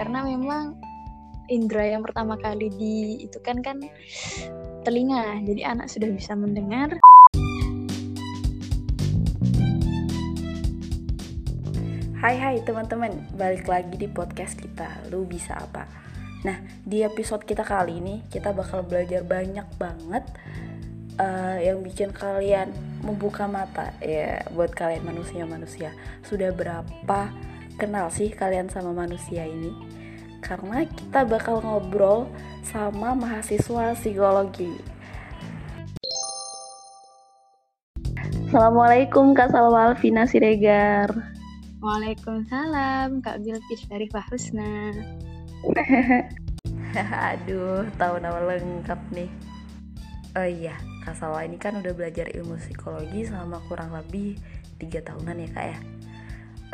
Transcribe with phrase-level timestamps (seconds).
[0.00, 0.80] karena memang
[1.52, 3.76] indera yang pertama kali di itu kan kan
[4.80, 6.96] telinga jadi anak sudah bisa mendengar
[12.20, 15.88] Hai hai teman-teman, balik lagi di podcast kita, lu bisa apa?
[16.44, 20.28] Nah, di episode kita kali ini kita bakal belajar banyak banget
[21.16, 25.96] uh, yang bikin kalian membuka mata ya buat kalian manusia-manusia.
[26.20, 27.32] Sudah berapa
[27.80, 29.89] kenal sih kalian sama manusia ini?
[30.40, 32.26] Karena kita bakal ngobrol
[32.66, 34.72] sama mahasiswa psikologi.
[38.50, 41.06] Assalamualaikum Kak Salwa Alvina Siregar.
[41.78, 44.90] Waalaikumsalam Kak Bilkis dari Husna.
[47.30, 49.30] Aduh, tahu nama lengkap nih.
[50.34, 50.74] Oh iya,
[51.06, 54.34] Kak Salwa ini kan udah belajar ilmu psikologi selama kurang lebih
[54.80, 55.78] tiga tahunan ya kak ya.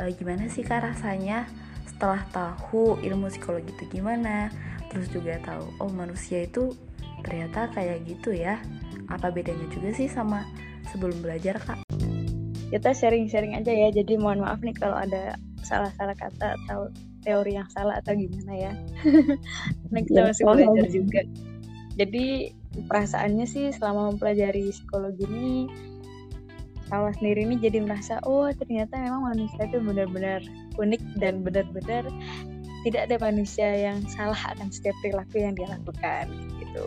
[0.00, 1.50] E, gimana sih kak rasanya
[1.96, 4.52] setelah tahu ilmu psikologi itu gimana?
[4.92, 6.76] Terus juga tahu, oh manusia itu
[7.24, 8.60] ternyata kayak gitu ya.
[9.08, 10.44] Apa bedanya juga sih sama
[10.92, 11.80] sebelum belajar kak?
[12.70, 16.90] kita sharing-sharing aja ya jadi mohon maaf nih kalau ada salah-salah kata atau
[17.22, 18.72] teori yang salah atau gimana ya
[19.86, 21.20] karena kita ya, masih belajar juga
[21.96, 22.26] jadi
[22.90, 25.50] perasaannya sih selama mempelajari psikologi ini
[26.86, 30.38] Salah sendiri ini jadi merasa oh ternyata memang manusia itu benar-benar
[30.76, 32.04] unik dan benar-benar
[32.86, 36.30] tidak ada manusia yang salah akan setiap perilaku yang dia lakukan
[36.62, 36.84] gitu.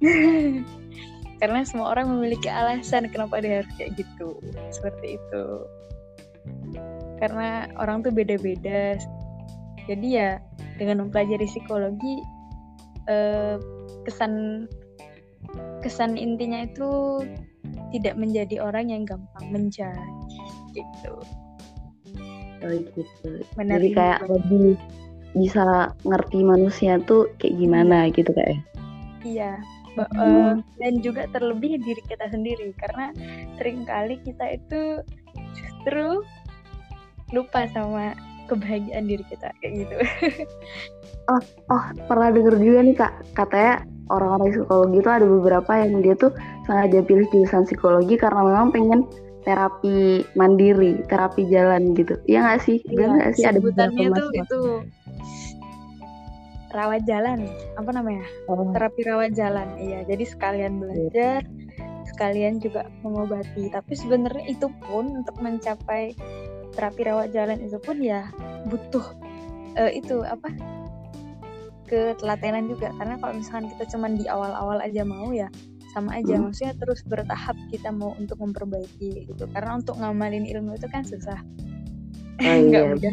[1.40, 4.40] Karena semua orang memiliki alasan kenapa dia harus kayak gitu
[4.72, 5.44] seperti itu.
[7.20, 8.96] Karena orang tuh beda-beda.
[9.84, 10.40] Jadi ya
[10.80, 12.24] dengan mempelajari psikologi
[13.12, 13.60] eh,
[14.08, 14.64] kesan
[15.84, 17.20] kesan intinya itu
[17.92, 20.32] tidak menjadi orang yang gampang menjudge
[20.74, 21.14] gitu
[22.64, 23.28] oh gitu.
[23.58, 23.68] Menarik.
[23.68, 24.68] jadi kayak lebih
[25.36, 28.64] bisa ngerti manusia tuh kayak gimana gitu kayak
[29.26, 29.60] iya.
[29.96, 32.76] Uh, dan juga terlebih diri kita sendiri.
[32.76, 33.16] Karena
[33.56, 35.00] sering kali kita itu
[35.56, 36.20] justru
[37.32, 38.12] lupa sama
[38.46, 39.96] kebahagiaan diri kita kayak gitu.
[41.32, 41.40] oh,
[41.72, 43.12] oh pernah denger juga nih kak.
[43.32, 43.74] Katanya
[44.12, 46.30] orang-orang psikologi itu ada beberapa yang dia tuh
[46.68, 49.00] sengaja pilih jurusan psikologi karena memang pengen
[49.46, 52.18] terapi mandiri, terapi jalan gitu.
[52.26, 52.78] Iya nggak sih?
[52.90, 53.44] Iya, nggak sih?
[53.46, 54.60] Ada beberapa tuh itu.
[56.74, 57.46] Rawat jalan
[57.78, 58.26] apa namanya?
[58.50, 58.68] Oh.
[58.74, 60.02] terapi rawat jalan iya.
[60.04, 61.46] Jadi sekalian belajar
[62.10, 63.70] sekalian juga mengobati.
[63.70, 66.12] Tapi sebenarnya itu pun untuk mencapai
[66.74, 68.26] terapi rawat jalan itu pun ya
[68.66, 69.14] butuh
[69.78, 70.50] uh, itu apa?
[71.86, 72.90] Ketelatenan juga.
[72.98, 75.46] Karena kalau misalkan kita cuman di awal-awal aja mau ya
[75.96, 76.36] sama aja.
[76.36, 79.48] Maksudnya terus bertahap kita mau untuk memperbaiki gitu.
[79.56, 81.40] Karena untuk ngamalin ilmu itu kan susah.
[82.44, 83.12] Oh, iya, mudah.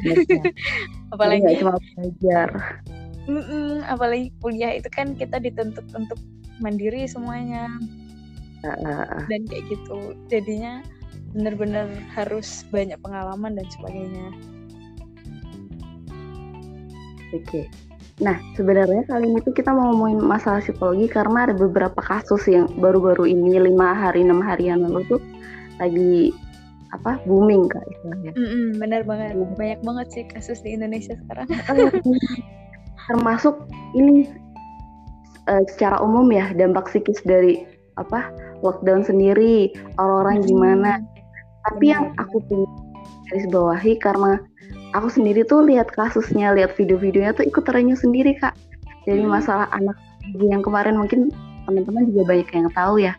[1.15, 2.47] apalagi cuma belajar.
[3.23, 6.19] Mm-mm, apalagi kuliah itu kan kita dituntut untuk
[6.59, 7.71] mandiri semuanya.
[8.67, 10.19] Uh, dan kayak gitu.
[10.27, 10.83] Jadinya
[11.31, 14.27] benar-benar harus banyak pengalaman dan sebagainya.
[17.31, 17.47] Oke.
[17.47, 17.65] okay.
[18.21, 22.69] Nah, sebenarnya kali ini tuh kita mau ngomongin masalah psikologi karena ada beberapa kasus yang
[22.77, 25.21] baru-baru ini lima hari enam hari yang lalu tuh
[25.81, 26.29] lagi
[26.93, 28.31] apa booming kak istilahnya.
[28.37, 31.49] Mm -mm, bener banget, banyak banget sih kasus di Indonesia sekarang.
[33.07, 34.29] termasuk ini
[35.47, 37.67] uh, secara umum ya dampak psikis dari
[37.99, 38.31] apa
[38.65, 39.69] lockdown sendiri
[39.99, 40.47] orang-orang hmm.
[40.47, 40.91] gimana
[41.69, 42.69] tapi yang aku punya
[43.29, 44.39] garis bawahi karena
[44.93, 48.53] aku sendiri tuh lihat kasusnya lihat video-videonya tuh ikut terenyuh sendiri kak
[49.03, 49.33] jadi hmm.
[49.33, 49.97] masalah anak
[50.31, 51.33] ibu yang kemarin mungkin
[51.67, 53.13] teman-teman juga banyak yang tahu ya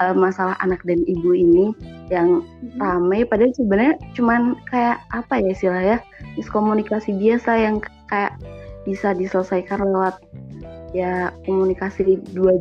[0.00, 1.74] uh, masalah anak dan ibu ini
[2.08, 2.78] yang hmm.
[2.80, 5.98] ramai padahal sebenarnya cuman kayak apa ya istilahnya
[6.38, 7.76] miskomunikasi biasa yang
[8.08, 8.36] kayak
[8.82, 10.18] bisa diselesaikan lewat
[10.92, 12.60] ya komunikasi dua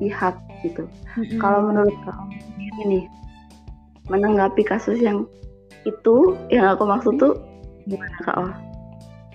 [0.00, 0.88] pihak gitu.
[1.16, 1.38] Mm-hmm.
[1.40, 3.04] Kalau menurut kamu nih
[4.08, 5.26] menanggapi kasus yang
[5.88, 7.34] itu yang aku maksud tuh
[7.86, 8.52] gimana kak Oh?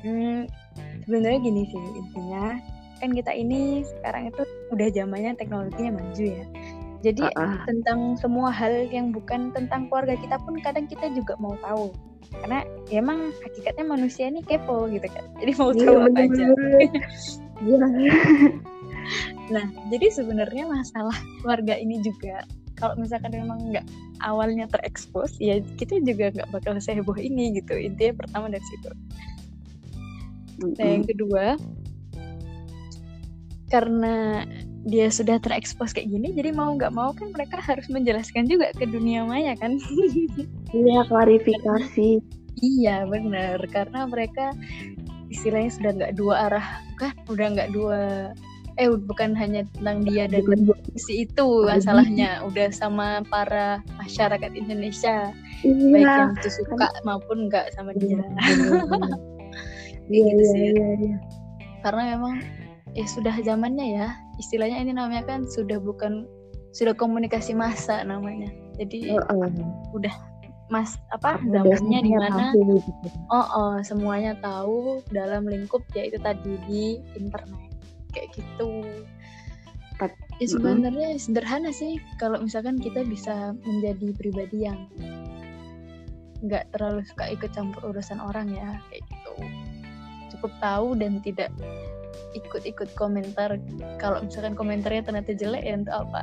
[0.01, 0.49] Hmm,
[1.05, 2.57] sebenarnya gini sih intinya
[3.01, 6.45] kan kita ini sekarang itu udah zamannya teknologinya maju ya.
[7.01, 7.65] Jadi uh-uh.
[7.65, 11.89] tentang semua hal yang bukan tentang keluarga kita pun kadang kita juga mau tahu
[12.39, 16.45] karena ya emang hakikatnya manusia ini kepo gitu kan jadi mau iya, tahu apa aja
[17.67, 17.85] iya.
[19.51, 22.47] nah jadi sebenarnya masalah keluarga ini juga
[22.81, 23.85] kalau misalkan memang nggak
[24.25, 27.77] awalnya terekspos ya kita juga nggak bakal seheboh ini gitu.
[27.77, 28.89] Intinya pertama dari situ.
[30.65, 31.61] Nah yang kedua
[33.69, 34.43] karena
[34.83, 38.89] dia sudah terekspos kayak gini jadi mau nggak mau kan mereka harus menjelaskan juga ke
[38.89, 39.77] dunia maya kan.
[40.71, 42.23] Iya klarifikasi.
[42.63, 43.59] Iya benar.
[43.67, 44.55] Karena mereka
[45.27, 48.31] istilahnya sudah nggak dua arah kan udah nggak dua
[48.81, 50.41] eh bukan hanya tentang dia dan
[50.97, 55.29] si itu masalahnya udah sama para masyarakat Indonesia.
[55.61, 56.91] Iya, baik yang itu suka kan.
[57.05, 58.25] maupun nggak sama dia.
[60.09, 61.17] Iya, gitu iya, iya, iya.
[61.85, 62.41] karena memang
[62.97, 64.07] ya sudah zamannya ya.
[64.41, 66.25] Istilahnya ini namanya kan sudah bukan
[66.73, 68.49] sudah komunikasi massa namanya.
[68.81, 69.45] Jadi uh, uh.
[69.93, 70.15] udah
[70.71, 72.55] mas apa zamannya di mana?
[72.55, 72.79] gitu.
[73.27, 77.70] oh, oh semuanya tahu dalam lingkup yaitu tadi di internet
[78.11, 78.71] kayak gitu.
[80.41, 81.21] Ya sebenarnya mm-hmm.
[81.21, 84.89] sederhana sih kalau misalkan kita bisa menjadi pribadi yang
[86.41, 89.33] nggak terlalu suka ikut campur urusan orang ya kayak gitu.
[90.33, 91.53] Cukup tahu dan tidak
[92.33, 93.61] ikut-ikut komentar.
[94.01, 96.21] Kalau misalkan komentarnya ternyata jelek ya untuk apa?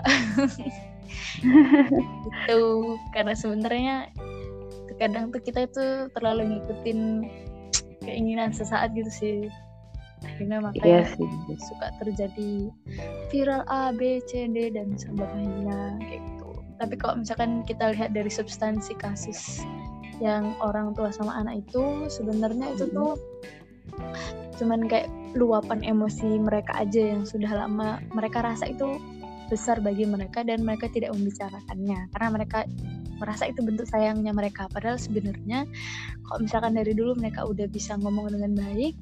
[2.51, 2.61] Itu
[3.15, 4.11] karena sebenarnya
[4.99, 7.23] kadang tuh kita itu terlalu ngikutin
[8.03, 9.37] keinginan sesaat gitu sih
[10.25, 12.71] akhirnya makanya iya suka terjadi
[13.31, 16.49] viral A B C D dan sebagainya kayak gitu.
[16.79, 19.63] Tapi kalau misalkan kita lihat dari substansi kasus
[20.19, 23.15] yang orang tua sama anak itu sebenarnya itu tuh
[24.59, 25.07] cuman kayak
[25.39, 28.99] luapan emosi mereka aja yang sudah lama mereka rasa itu
[29.49, 32.11] besar bagi mereka dan mereka tidak membicarakannya.
[32.13, 32.69] Karena mereka
[33.19, 34.71] merasa itu bentuk sayangnya mereka.
[34.71, 35.67] Padahal sebenarnya
[36.29, 38.95] kalau misalkan dari dulu mereka udah bisa ngomong dengan baik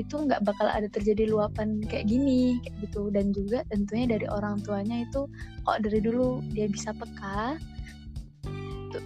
[0.00, 3.12] itu nggak bakal ada terjadi luapan kayak gini kayak gitu.
[3.12, 5.28] Dan juga tentunya dari orang tuanya itu
[5.64, 7.56] kok dari dulu dia bisa peka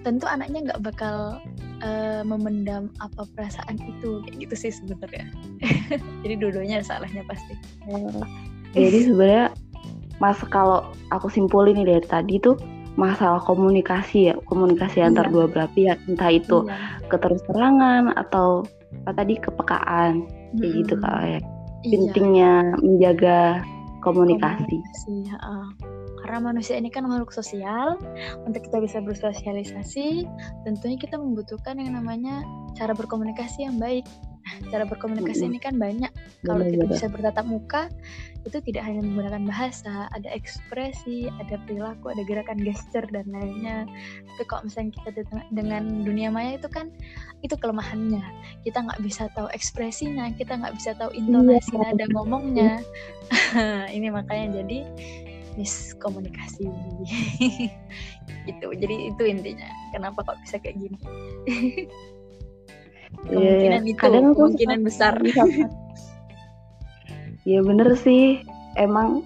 [0.02, 1.38] tentu anaknya nggak bakal
[1.82, 4.22] uh, memendam apa perasaan itu.
[4.26, 5.26] Kayak gitu sih sebenarnya.
[6.22, 7.54] Jadi dua-duanya salahnya pasti.
[8.74, 9.54] Jadi sebenarnya
[10.16, 12.56] mas kalau aku simpulin nih dari tadi tuh
[12.96, 15.12] masalah komunikasi ya komunikasi iya.
[15.12, 16.00] antar dua belah pihak.
[16.08, 16.98] Entah itu iya.
[17.12, 18.64] keterus-terangan atau
[19.04, 20.26] apa tadi kepekaan
[20.58, 20.80] kayak hmm.
[20.84, 21.40] gitu kak ya iya.
[21.90, 23.38] pentingnya menjaga
[24.02, 25.68] komunikasi, komunikasi uh.
[26.22, 27.98] karena manusia ini kan makhluk sosial
[28.46, 30.26] untuk kita bisa bersosialisasi
[30.66, 32.42] tentunya kita membutuhkan yang namanya
[32.74, 34.06] cara berkomunikasi yang baik
[34.70, 35.50] cara berkomunikasi hmm.
[35.52, 36.12] ini kan banyak
[36.46, 37.90] kalau kita bisa bertatap muka
[38.46, 43.90] itu tidak hanya menggunakan bahasa, ada ekspresi, ada perilaku, ada gerakan gesture dan lainnya.
[44.22, 46.94] Tapi kalau misalnya kita dengan dunia maya itu kan
[47.43, 48.22] itu kelemahannya.
[48.62, 51.90] Kita nggak bisa tahu ekspresinya, kita nggak bisa tahu intonasi iya.
[51.90, 52.72] nada ngomongnya.
[53.99, 54.87] Ini makanya jadi
[55.58, 56.70] miskomunikasi
[58.46, 58.66] gitu.
[58.78, 59.66] Jadi itu intinya.
[59.90, 60.99] Kenapa kok bisa kayak gini?
[63.26, 65.14] Iya, kemungkinan yeah, itu kadang kemungkinan besar.
[67.46, 68.42] Iya bener sih,
[68.74, 69.22] emang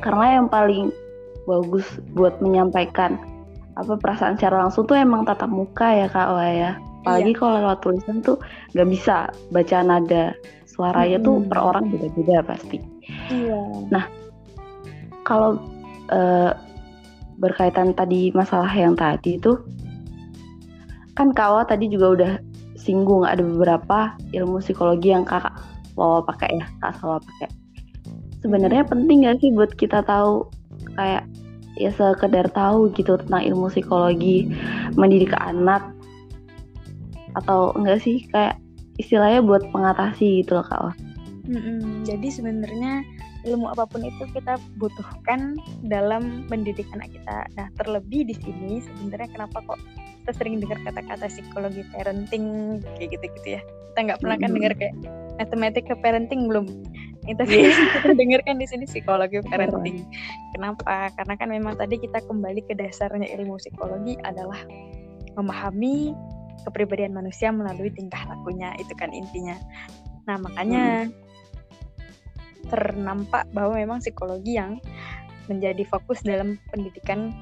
[0.00, 0.88] karena yang paling
[1.44, 1.84] bagus
[2.16, 3.20] buat menyampaikan
[3.76, 6.80] apa perasaan secara langsung tuh emang tatap muka ya kak Wah ya.
[7.04, 7.38] Apalagi iya.
[7.38, 8.40] kalau lewat tulisan tuh
[8.72, 10.32] nggak bisa baca nada
[10.68, 11.26] suaranya hmm.
[11.28, 12.80] tuh per orang beda-beda pasti.
[13.28, 13.60] Iya.
[13.92, 14.04] Nah
[15.28, 15.60] kalau
[16.08, 16.56] uh,
[17.40, 19.56] berkaitan tadi masalah yang tadi itu
[21.16, 22.32] kan Kawa tadi juga udah
[22.80, 25.52] singgung ada beberapa ilmu psikologi yang kakak
[26.00, 27.52] Wawa pakai ya kak Salwa pakai
[28.40, 30.48] sebenarnya penting gak sih buat kita tahu
[30.96, 31.28] kayak
[31.76, 34.48] ya sekedar tahu gitu tentang ilmu psikologi
[34.96, 35.84] mendidik anak
[37.36, 38.56] atau enggak sih kayak
[38.96, 40.96] istilahnya buat mengatasi gitu loh kak
[41.50, 42.06] Mm-mm.
[42.06, 43.02] Jadi sebenarnya
[43.48, 45.56] ilmu apa pun itu kita butuhkan
[45.88, 47.48] dalam mendidik anak kita.
[47.56, 49.80] Nah terlebih di sini sebenarnya kenapa kok
[50.20, 53.60] kita sering dengar kata-kata psikologi parenting kayak gitu-gitu ya.
[53.64, 54.94] Kita nggak pernah kan dengar kayak
[55.40, 56.66] matematika parenting belum?
[57.20, 58.00] Kita yeah.
[58.00, 60.08] kita dengarkan di sini psikologi parenting.
[60.56, 61.12] Kenapa?
[61.14, 64.56] Karena kan memang tadi kita kembali ke dasarnya ilmu psikologi adalah
[65.36, 66.16] memahami
[66.64, 69.52] kepribadian manusia melalui tingkah lakunya itu kan intinya.
[70.26, 71.12] Nah makanya hmm.
[72.72, 74.80] ternampak bahwa memang psikologi yang
[75.46, 77.36] menjadi fokus dalam pendidikan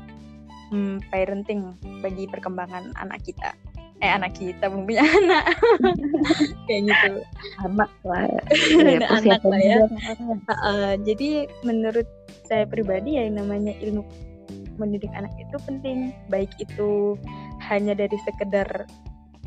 [0.71, 3.53] hmm, parenting bagi perkembangan anak kita.
[3.99, 5.45] Eh anak kita belum punya anak.
[6.71, 7.13] Kayak gitu.
[7.67, 8.27] Anak lah.
[8.79, 9.79] Ya, anak lah ya.
[10.49, 12.07] uh, jadi menurut
[12.47, 14.07] saya pribadi ya yang namanya ilmu
[14.79, 16.15] mendidik anak itu penting.
[16.31, 17.19] Baik itu
[17.67, 18.87] hanya dari sekedar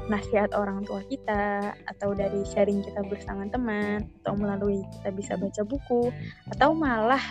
[0.10, 5.62] nasihat orang tua kita atau dari sharing kita bersama teman atau melalui kita bisa baca
[5.62, 6.10] buku
[6.58, 7.22] atau malah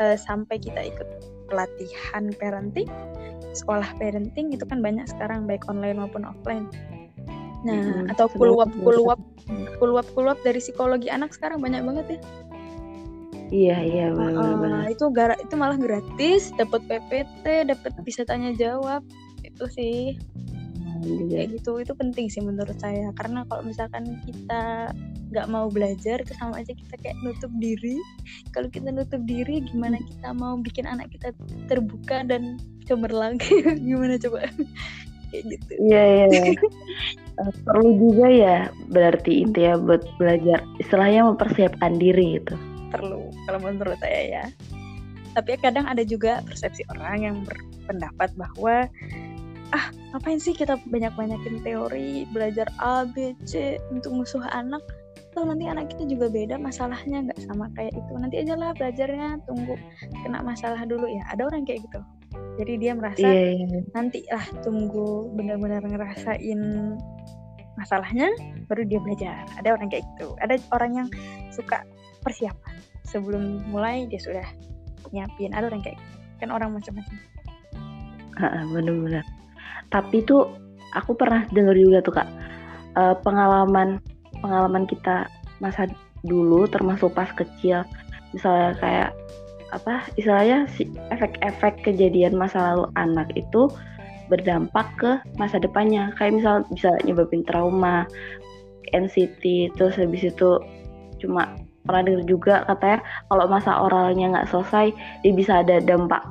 [0.00, 1.08] uh, sampai kita ikut
[1.46, 2.88] pelatihan parenting,
[3.52, 6.66] sekolah parenting itu kan banyak sekarang baik online maupun offline.
[7.60, 9.20] Nah, hmm, atau kuluap kuluap
[9.76, 12.20] kuluap kuluap dari psikologi anak sekarang banyak banget ya.
[13.50, 19.04] Iya iya benar uh, Itu gara itu malah gratis, dapat PPT, dapat bisa tanya jawab.
[19.42, 20.16] Itu sih.
[21.00, 21.80] Nah, kayak gitu.
[21.80, 23.10] Itu penting sih menurut saya.
[23.16, 24.92] Karena kalau misalkan kita
[25.30, 27.96] nggak mau belajar itu sama aja kita kayak nutup diri.
[28.52, 31.32] Kalau kita nutup diri gimana kita mau bikin anak kita
[31.70, 33.38] terbuka dan cemerlang?
[33.86, 34.46] Gimana coba?
[35.30, 35.72] Kayak gitu.
[35.86, 36.24] Iya iya
[37.38, 38.56] uh, perlu juga ya
[38.90, 42.58] berarti itu ya buat belajar istilahnya mempersiapkan diri itu
[42.90, 44.44] perlu kalau menurut saya ya.
[45.30, 48.90] Tapi kadang ada juga persepsi orang yang berpendapat bahwa
[49.70, 54.82] ah ngapain sih kita banyak-banyakin teori belajar A B C untuk musuh anak?
[55.30, 58.12] Tuh nanti anak kita juga beda masalahnya nggak sama kayak itu.
[58.18, 59.78] Nanti aja lah belajarnya tunggu
[60.26, 61.06] kena masalah dulu.
[61.06, 62.02] Ya ada orang kayak gitu.
[62.58, 63.66] Jadi dia merasa yeah, yeah.
[63.70, 63.80] Iya.
[63.94, 66.60] nanti lah tunggu benar-benar ngerasain
[67.78, 68.26] masalahnya
[68.66, 69.46] baru dia belajar.
[69.54, 70.34] Ada orang kayak gitu.
[70.42, 71.08] Ada orang yang
[71.54, 71.86] suka
[72.26, 72.74] persiapan.
[73.06, 74.46] Sebelum mulai dia sudah
[75.14, 75.54] nyiapin.
[75.54, 76.18] Ada orang kayak gitu.
[76.40, 77.16] kan orang macam-macam.
[78.72, 79.24] Benar-benar
[79.88, 80.52] tapi tuh
[80.92, 82.28] aku pernah dengar juga tuh kak.
[82.98, 84.02] Uh, pengalaman
[84.42, 85.30] pengalaman kita
[85.62, 85.88] masa
[86.26, 87.86] dulu termasuk pas kecil.
[88.36, 89.10] Misalnya kayak
[89.70, 93.70] apa istilahnya si efek-efek kejadian masa lalu anak itu
[94.28, 95.10] berdampak ke
[95.40, 96.12] masa depannya.
[96.18, 98.04] Kayak misal bisa nyebabin trauma
[98.90, 100.58] NCT terus habis itu
[101.22, 102.98] cuma pernah dengar juga katanya
[103.32, 104.92] kalau masa oralnya nggak selesai
[105.24, 106.22] dia bisa ada dampak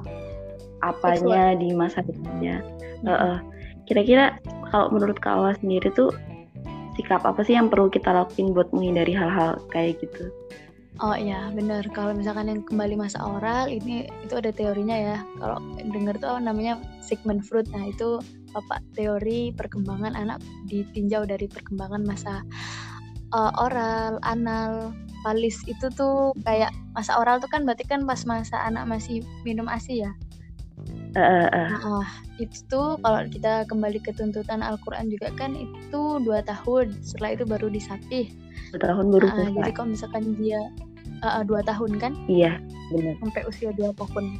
[0.85, 2.61] apanya di masa depannya
[3.07, 3.39] uh,
[3.85, 4.37] kira-kira
[4.69, 6.13] kalau menurut Kak Awa sendiri tuh
[6.99, 10.27] sikap apa sih yang perlu kita lakuin buat menghindari hal-hal kayak gitu?
[10.99, 15.17] Oh iya bener kalau misalkan yang kembali masa oral ini itu ada teorinya ya.
[15.39, 17.71] Kalau dengar tuh namanya Sigmund Freud.
[17.71, 18.19] Nah itu
[18.51, 22.43] bapak teori perkembangan anak ditinjau dari perkembangan masa
[23.31, 24.91] uh, oral anal
[25.23, 29.67] palis itu tuh kayak masa oral tuh kan berarti kan pas masa anak masih minum
[29.67, 30.11] asi ya
[31.17, 31.69] Uh, uh.
[31.73, 37.33] Nah, itu tuh kalau kita kembali ke tuntutan Al-Quran juga kan itu dua tahun setelah
[37.33, 38.29] itu baru disapih
[38.77, 40.61] dua tahun baru uh, jadi kalau misalkan dia
[41.25, 42.13] uh, dua tahun kan?
[42.29, 42.61] Iya
[42.93, 43.17] benar.
[43.25, 44.37] Sampai usia dua tahun.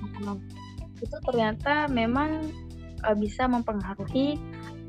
[1.01, 2.53] Itu ternyata memang
[3.07, 4.37] uh, bisa mempengaruhi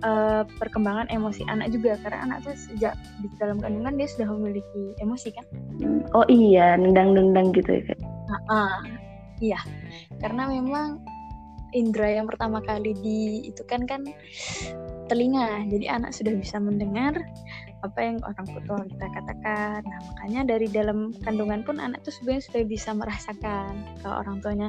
[0.05, 1.97] uh, perkembangan emosi anak juga.
[2.05, 2.93] Karena anak tuh sejak
[3.25, 5.47] di dalam kandungan dia sudah memiliki emosi kan?
[6.13, 7.97] Oh iya nendang-nendang gitu ya
[8.31, 8.77] uh, uh,
[9.43, 9.61] iya.
[10.21, 11.03] Karena memang
[11.73, 14.03] indera yang pertama kali di itu kan kan
[15.11, 15.67] telinga.
[15.67, 17.19] Jadi anak sudah bisa mendengar
[17.81, 19.81] apa yang orang tua kita katakan.
[19.83, 23.73] Nah makanya dari dalam kandungan pun anak tuh sebenarnya sudah bisa merasakan
[24.05, 24.69] kalau orang tuanya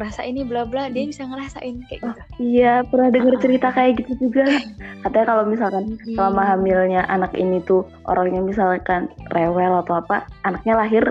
[0.00, 2.08] ngerasa ini bla bla dia bisa ngerasain kayak gitu.
[2.08, 4.48] oh, iya pernah dengar cerita kayak gitu juga.
[5.04, 6.16] Katanya kalau misalkan hmm.
[6.16, 11.04] selama hamilnya anak ini tuh orangnya misalkan rewel atau apa anaknya lahir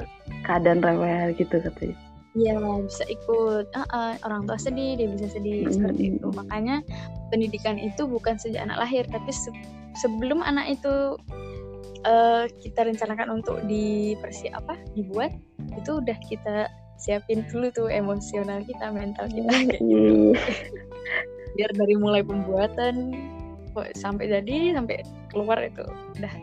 [0.45, 1.97] keadaan rewel gitu katanya
[2.35, 3.71] Iya bisa ikut.
[3.71, 5.75] Uh, uh, orang tua sedih dia bisa sedih mm -hmm.
[5.75, 6.27] seperti itu.
[6.35, 6.75] Makanya
[7.31, 9.49] pendidikan itu bukan sejak anak lahir tapi se
[9.95, 11.15] sebelum anak itu
[12.03, 15.31] uh, kita rencanakan untuk dipersi apa dibuat
[15.79, 16.67] itu udah kita
[16.99, 19.51] siapin dulu tuh emosional kita mental kita.
[19.51, 20.35] Kayak gitu.
[21.55, 23.15] Biar dari mulai pembuatan
[23.95, 25.83] sampai jadi sampai keluar itu
[26.19, 26.33] udah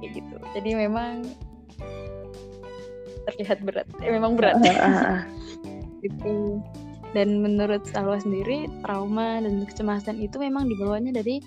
[0.00, 0.36] kayak gitu.
[0.52, 1.24] Jadi memang
[3.30, 3.88] terlihat berat.
[4.00, 4.58] Eh, memang berat.
[6.04, 6.60] Gitu.
[7.16, 11.40] Dan menurut Salwa sendiri trauma dan kecemasan itu memang dibawanya dari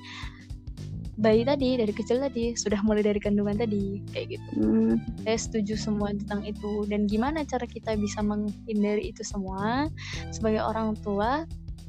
[1.22, 2.58] bayi tadi dari kecil tadi.
[2.58, 4.50] Sudah mulai dari kandungan tadi kayak gitu.
[4.58, 4.98] Hmm.
[5.22, 6.90] saya setuju semua tentang itu.
[6.90, 9.86] Dan gimana cara kita bisa menghindari itu semua?
[10.34, 11.46] Sebagai orang tua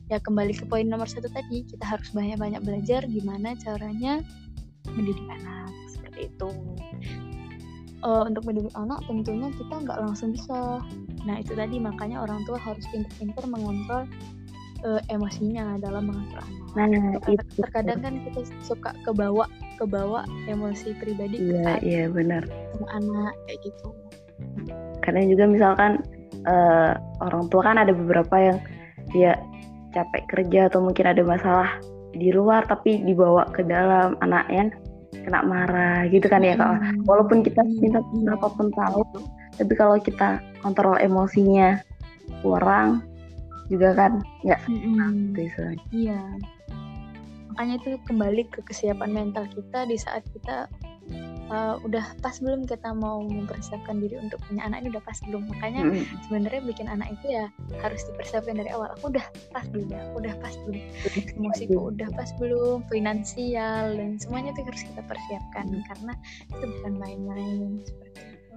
[0.08, 4.24] ya kembali ke poin nomor satu tadi kita harus banyak-banyak belajar gimana caranya
[4.96, 6.48] mendidik anak seperti itu
[8.02, 10.82] uh, untuk mendidik anak tentunya kita nggak langsung bisa.
[11.26, 14.04] Nah itu tadi makanya orang tua harus pintar-pintar mengontrol
[14.86, 16.56] uh, emosinya dalam mengatur anak.
[16.76, 16.86] Nah,
[17.26, 17.58] itu.
[17.58, 19.48] terkadang kan kita suka kebawa
[19.80, 22.44] kebawa emosi pribadi iya iya benar.
[22.74, 23.88] sama anak kayak gitu.
[25.02, 25.92] Karena juga misalkan
[26.46, 28.58] uh, orang tua kan ada beberapa yang
[29.10, 29.40] dia
[29.96, 31.80] capek kerja atau mungkin ada masalah
[32.12, 34.72] di luar tapi dibawa ke dalam anaknya
[35.12, 37.04] kena marah gitu kan ya kak hmm.
[37.08, 39.02] walaupun kita minta berapapun tahu
[39.56, 41.80] tapi kalau kita kontrol emosinya
[42.44, 43.02] kurang
[43.68, 44.12] juga kan
[44.44, 45.36] nggak hmm.
[45.36, 46.20] gitu iya
[47.52, 50.70] makanya itu kembali ke kesiapan mental kita di saat kita
[51.50, 55.42] uh, udah pas belum kita mau mempersiapkan diri untuk punya anak ini udah pas belum.
[55.48, 56.04] Makanya mm.
[56.28, 57.46] sebenarnya bikin anak itu ya
[57.80, 58.92] harus dipersiapkan dari awal.
[58.96, 60.02] Aku udah pas belum ya?
[60.14, 60.82] Udah pas belum.
[61.36, 65.64] Emosiku udah pas belum finansial dan semuanya itu harus kita persiapkan.
[65.68, 65.84] Mm.
[65.88, 66.12] karena
[66.48, 68.48] itu bukan main-main seperti itu.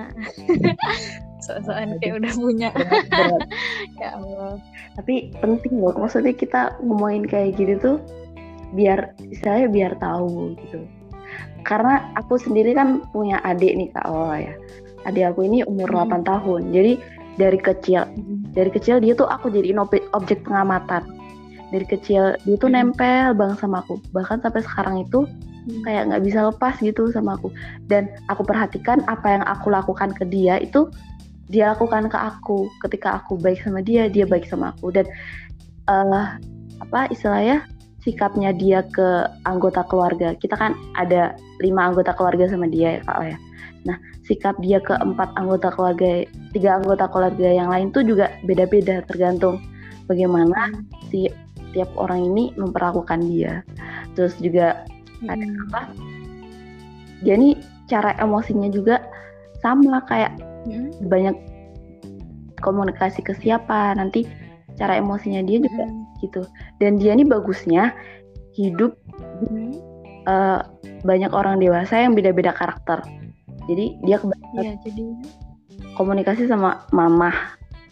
[1.44, 2.70] So-soan kayak udah punya.
[4.00, 4.56] Ya Allah.
[4.96, 5.92] Tapi penting loh.
[5.92, 7.96] Maksudnya kita ngomongin kayak gitu tuh
[8.72, 10.86] biar saya biar tahu gitu
[11.62, 14.52] karena aku sendiri kan punya adik nih kak oh ya.
[15.08, 16.12] Adik aku ini umur hmm.
[16.12, 16.62] 8 tahun.
[16.72, 16.92] Jadi
[17.40, 18.52] dari kecil hmm.
[18.52, 21.06] dari kecil dia tuh aku jadi objek, objek pengamatan.
[21.70, 22.76] Dari kecil dia tuh hmm.
[22.76, 24.00] nempel banget sama aku.
[24.12, 25.82] Bahkan sampai sekarang itu hmm.
[25.86, 27.48] kayak nggak bisa lepas gitu sama aku.
[27.88, 30.88] Dan aku perhatikan apa yang aku lakukan ke dia itu
[31.50, 32.68] dia lakukan ke aku.
[32.84, 34.92] Ketika aku baik sama dia dia baik sama aku.
[34.92, 35.08] Dan
[35.88, 36.36] uh,
[36.80, 37.64] apa istilahnya
[38.00, 40.32] sikapnya dia ke anggota keluarga.
[40.36, 43.36] Kita kan ada lima anggota keluarga sama dia ya kak ya.
[43.84, 46.24] Nah sikap dia ke empat anggota keluarga
[46.56, 49.60] tiga anggota keluarga yang lain tuh juga beda-beda tergantung
[50.08, 50.72] bagaimana
[51.12, 51.28] si
[51.76, 53.62] tiap orang ini memperlakukan dia.
[54.16, 54.84] Terus juga
[55.22, 55.28] hmm.
[55.30, 55.80] ada apa?
[57.20, 57.54] Dia nih
[57.86, 59.02] cara emosinya juga
[59.60, 60.32] sama kayak
[60.66, 61.04] hmm.
[61.10, 61.36] banyak
[62.64, 64.28] komunikasi ke siapa nanti
[64.80, 66.24] cara emosinya dia juga hmm.
[66.24, 66.42] gitu
[66.80, 67.92] dan dia ini bagusnya
[68.56, 68.96] hidup
[69.44, 69.76] hmm.
[70.24, 70.64] uh,
[71.04, 73.04] banyak orang dewasa yang beda-beda karakter
[73.68, 75.02] jadi dia kebanyakan ya, jadi...
[76.00, 77.30] komunikasi sama mama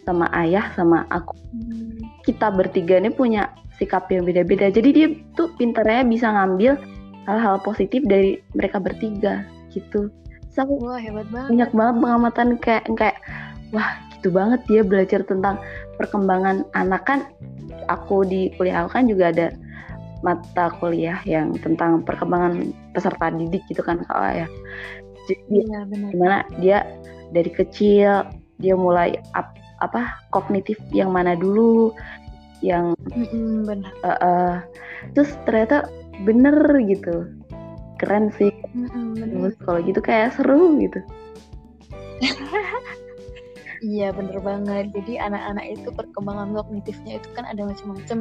[0.09, 2.25] sama ayah sama aku hmm.
[2.25, 6.81] kita bertiga ini punya sikap yang beda-beda jadi dia tuh pintarnya bisa ngambil
[7.29, 9.45] hal-hal positif dari mereka bertiga
[9.77, 10.09] gitu
[10.49, 13.19] so, wah hebat banget banyak banget pengamatan kayak kayak
[13.77, 15.63] wah gitu banget dia belajar tentang
[15.97, 17.07] perkembangan anak.
[17.07, 17.21] Kan
[17.87, 19.49] aku di kuliah aku kan juga ada
[20.27, 24.49] mata kuliah yang tentang perkembangan peserta didik gitu kan kalau ya.
[25.31, 26.11] Jadi ya, benar.
[26.11, 26.79] gimana dia
[27.31, 28.25] dari kecil
[28.59, 31.95] dia mulai ap, apa kognitif yang mana dulu
[32.59, 33.93] yang mm benar.
[34.03, 34.53] Uh, uh,
[35.15, 35.87] terus ternyata
[36.27, 36.59] bener
[36.91, 37.31] gitu.
[38.03, 38.51] Keren sih.
[38.75, 40.99] Mm kalau gitu kayak seru gitu
[43.79, 44.91] Iya bener banget.
[44.95, 48.19] Jadi anak-anak itu perkembangan kognitifnya itu kan ada macam-macam.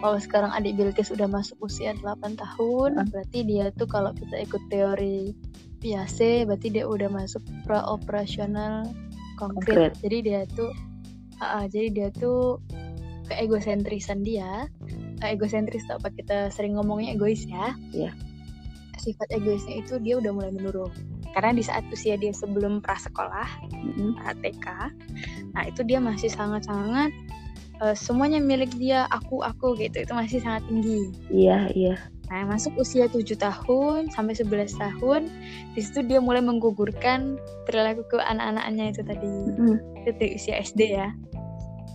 [0.00, 3.06] Kalau sekarang adik Bilkis udah masuk usia 8 tahun, uh.
[3.08, 5.32] berarti dia tuh kalau kita ikut teori
[5.80, 8.84] biasa, berarti dia udah masuk pra operasional
[9.40, 9.92] konkret.
[9.92, 9.92] konkret.
[10.04, 10.72] Jadi dia tuh,
[11.40, 12.60] uh, jadi dia tuh
[13.32, 14.68] keegosentrisan dia,
[15.24, 17.72] uh, egosentris apa kita sering ngomongnya egois ya.
[17.92, 18.12] Iya.
[18.12, 18.25] Yeah.
[18.96, 20.88] Sifat egoisnya itu dia udah mulai menurun
[21.36, 24.40] karena di saat usia dia sebelum prasekolah mm-hmm.
[24.40, 24.66] TK
[25.52, 27.12] nah itu dia masih sangat-sangat
[27.84, 32.74] uh, semuanya milik dia aku aku gitu itu masih sangat tinggi iya iya Nah, masuk
[32.82, 35.30] usia 7 tahun sampai 11 tahun,
[35.78, 37.38] di situ dia mulai menggugurkan
[37.70, 39.30] perilaku ke anak-anaknya itu tadi.
[39.54, 39.78] Mm.
[40.02, 41.14] Itu di usia SD ya.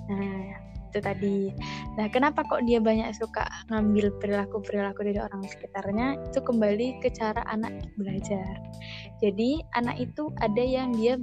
[0.08, 0.61] Nah,
[0.92, 1.40] itu tadi.
[1.96, 6.20] Nah, kenapa kok dia banyak suka ngambil perilaku-perilaku dari orang sekitarnya?
[6.28, 8.60] Itu kembali ke cara anak belajar.
[9.24, 11.16] Jadi, anak itu ada yang dia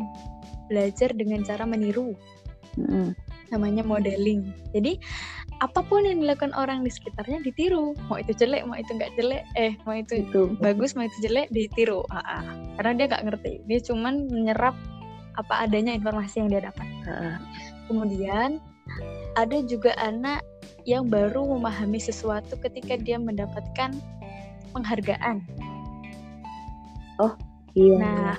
[0.72, 2.16] belajar dengan cara meniru.
[2.80, 3.12] Mm.
[3.52, 4.48] Namanya modeling.
[4.72, 4.96] Jadi,
[5.58, 7.92] apa pun yang dilakukan orang di sekitarnya ditiru.
[8.08, 11.50] Mau itu jelek, mau itu nggak jelek, eh mau itu, itu bagus, mau itu jelek
[11.50, 12.06] ditiru.
[12.14, 12.46] Ah.
[12.78, 13.52] Karena dia nggak ngerti.
[13.66, 14.74] Dia cuman menyerap
[15.38, 16.88] apa adanya informasi yang dia dapat.
[17.06, 17.36] Uh.
[17.90, 18.62] Kemudian
[19.38, 20.42] ada juga anak
[20.82, 23.94] yang baru memahami sesuatu ketika dia mendapatkan
[24.74, 25.46] penghargaan.
[27.22, 27.38] Oh,
[27.78, 27.98] iya.
[28.02, 28.34] Nah,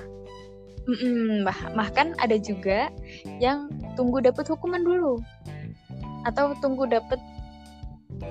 [0.84, 2.92] mm bah bahkan ada juga
[3.40, 5.24] yang tunggu dapat hukuman dulu,
[6.28, 7.16] atau tunggu dapat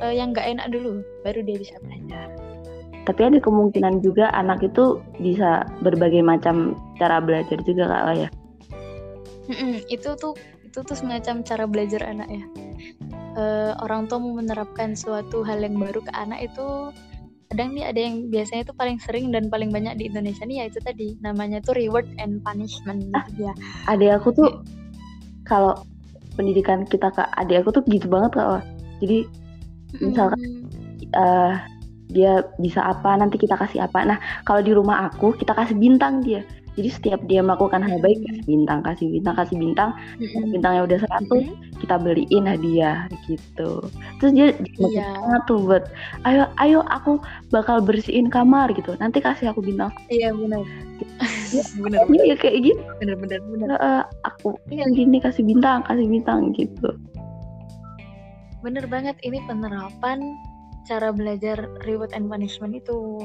[0.06, 2.30] uh, yang gak enak dulu, baru dia bisa belajar.
[3.10, 8.30] Tapi ada kemungkinan juga anak itu bisa berbagai macam cara belajar juga kak ya.
[9.50, 10.38] Mm-mm, itu tuh
[10.70, 12.46] itu tuh semacam cara belajar anak ya.
[13.34, 16.94] Uh, orang tua mau menerapkan suatu hal yang baru ke anak itu
[17.50, 20.66] kadang nih ada yang biasanya itu paling sering dan paling banyak di Indonesia nih ya
[20.70, 23.10] itu tadi namanya tuh reward and punishment.
[23.18, 23.54] Ah, gitu ya
[23.90, 24.50] adik aku tuh
[25.50, 25.74] kalau
[26.38, 28.62] pendidikan kita kak adik aku tuh gitu banget kak.
[29.02, 29.26] Jadi
[29.98, 31.18] misalkan hmm.
[31.18, 31.58] uh,
[32.14, 34.06] dia bisa apa nanti kita kasih apa.
[34.06, 36.46] Nah kalau di rumah aku kita kasih bintang dia
[36.78, 39.92] jadi setiap dia melakukan hal baik kasih bintang kasih bintang kasih bintang.
[40.20, 40.52] Mm-hmm.
[40.54, 41.56] bintangnya udah 100 mm-hmm.
[41.82, 43.72] kita beliin hadiah gitu.
[44.22, 44.48] Terus dia
[44.92, 45.40] yeah.
[45.50, 45.90] tuh buat
[46.28, 47.18] ayo ayo aku
[47.50, 48.94] bakal bersihin kamar gitu.
[49.02, 49.90] Nanti kasih aku bintang.
[50.08, 50.64] Iya benar.
[51.50, 52.82] Ya, benar ya kayak gitu.
[53.02, 53.70] Benar benar benar.
[53.80, 54.86] Uh, aku iya.
[54.94, 56.96] gini kasih bintang kasih bintang gitu.
[58.60, 60.20] Bener banget ini penerapan
[60.88, 63.24] cara belajar reward and punishment itu.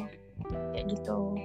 [0.75, 1.39] Kayak gitu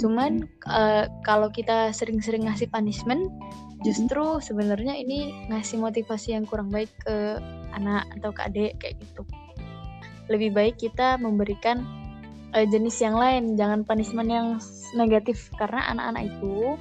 [0.00, 3.28] Cuman uh, kalau kita sering-sering ngasih punishment,
[3.84, 7.36] justru sebenarnya ini ngasih motivasi yang kurang baik ke
[7.76, 9.22] anak atau ke adik kayak gitu.
[10.32, 11.84] Lebih baik kita memberikan
[12.56, 14.56] uh, jenis yang lain, jangan punishment yang
[14.96, 16.80] negatif karena anak-anak itu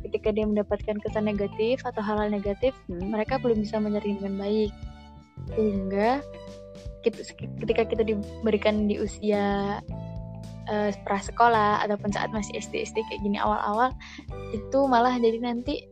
[0.00, 3.12] ketika dia mendapatkan kesan negatif atau hal-hal negatif, hmm.
[3.12, 4.72] mereka belum bisa menyerang dengan baik.
[5.56, 6.08] Sehingga
[7.60, 9.80] ketika kita diberikan di usia
[10.70, 13.92] uh, prasekolah ataupun saat masih SD SD kayak gini awal-awal
[14.54, 15.84] itu malah jadi nanti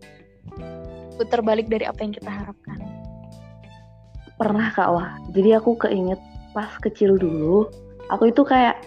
[1.18, 2.78] putar balik dari apa yang kita harapkan.
[4.38, 5.18] Pernah kak wah.
[5.34, 6.20] Jadi aku keinget
[6.54, 7.66] pas kecil dulu
[8.08, 8.78] aku itu kayak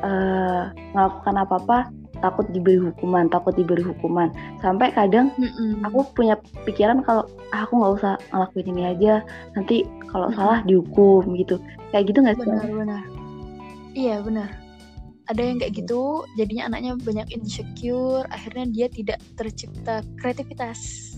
[0.00, 1.78] uh, melakukan apa-apa
[2.22, 4.30] takut diberi hukuman takut diberi hukuman.
[4.62, 5.84] Sampai kadang mm-hmm.
[5.84, 9.12] aku punya pikiran kalau ah, aku nggak usah ngelakuin ini aja
[9.58, 11.58] nanti kalau salah dihukum gitu.
[11.90, 13.24] Kayak gitu nggak sih benar-benar
[13.94, 14.50] iya benar
[15.32, 21.14] ada yang kayak gitu jadinya anaknya banyak insecure akhirnya dia tidak tercipta kreativitas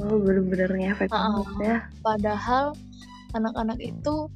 [0.00, 2.72] oh benar-benar ngefek uh, ya padahal
[3.36, 4.32] anak-anak itu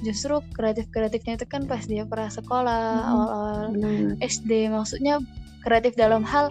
[0.00, 3.10] justru kreatif-kreatifnya itu kan pas dia pernah sekolah hmm.
[3.10, 4.08] awal-awal hmm.
[4.22, 5.20] SD maksudnya
[5.66, 6.48] kreatif dalam hal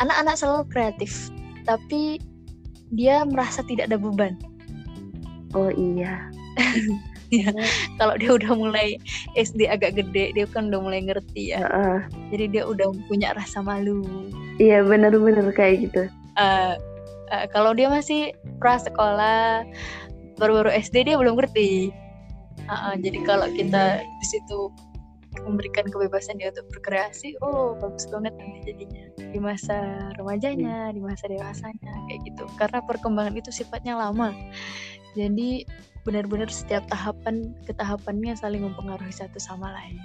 [0.00, 1.28] anak-anak selalu kreatif
[1.68, 2.22] tapi
[2.94, 4.38] dia merasa tidak ada beban
[5.52, 6.30] oh iya
[7.28, 7.52] ya
[8.00, 8.96] kalau dia udah mulai
[9.36, 11.64] SD agak gede dia kan udah mulai ngerti ya.
[11.68, 11.98] Uh,
[12.32, 14.04] jadi dia udah punya rasa malu.
[14.56, 16.02] Iya benar-benar kayak gitu.
[16.40, 16.74] Uh,
[17.32, 19.64] uh, kalau dia masih pra sekolah
[20.40, 21.92] baru-baru SD dia belum ngerti.
[22.68, 24.72] Uh, uh, jadi kalau kita di situ
[25.44, 29.04] memberikan kebebasan dia untuk berkreasi oh bagus banget nanti jadinya.
[29.20, 32.44] Di masa remajanya di masa dewasanya kayak gitu.
[32.56, 34.32] Karena perkembangan itu sifatnya lama.
[35.16, 35.66] Jadi
[36.08, 40.00] benar-benar setiap tahapan ketahapannya saling mempengaruhi satu sama lain.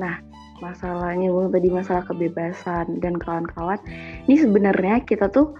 [0.00, 0.24] Nah
[0.64, 3.80] masalahnya bung tadi masalah kebebasan dan kawan-kawan
[4.24, 5.52] ini sebenarnya kita tuh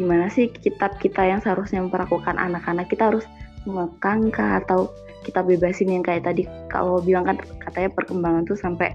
[0.00, 2.88] gimana sih kitab kita yang seharusnya memperlakukan anak-anak?
[2.88, 3.28] Kita harus
[3.68, 4.88] mengekang atau
[5.26, 8.94] kita bebasin yang kayak tadi kalau bilang kan katanya perkembangan tuh sampai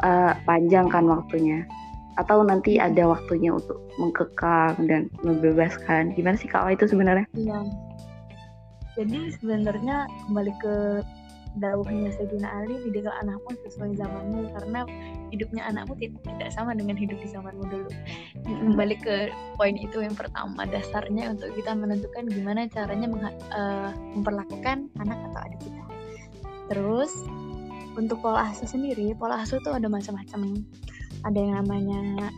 [0.00, 1.66] uh, panjang kan waktunya.
[2.16, 6.16] Atau nanti ada waktunya untuk mengkekang dan membebaskan?
[6.16, 7.28] Gimana sih kak itu sebenarnya?
[7.36, 7.60] Iya.
[8.96, 10.74] Jadi sebenarnya kembali ke
[11.56, 14.52] dawuhnya Sayyidina Ali dididik anakmu sesuai zamanmu.
[14.56, 14.84] Karena
[15.32, 17.90] hidupnya anakmu tidak sama dengan hidup di zamanmu dulu.
[18.44, 23.08] Kembali ke poin itu yang pertama dasarnya untuk kita menentukan gimana caranya
[23.52, 25.84] uh, memperlakukan anak atau adik kita.
[26.72, 27.12] Terus
[27.96, 30.60] untuk pola asuh sendiri pola asuh tuh ada macam-macam.
[31.24, 32.30] Ada yang namanya